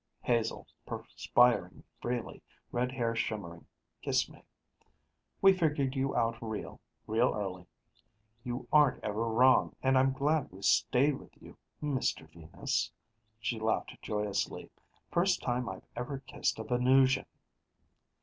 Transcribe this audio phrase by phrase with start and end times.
[0.21, 3.67] Hazel, perspiring freely, red hair shimmering,
[4.01, 4.41] kissed me.
[5.43, 7.67] "We figured you out real, real early.
[8.43, 12.27] We aren't ever wrong, and I'm glad we stayed with you, Mr.
[12.27, 12.91] Venus."
[13.39, 14.71] She laughed joyously,
[15.11, 17.27] "First time I've ever kissed a Venusian!"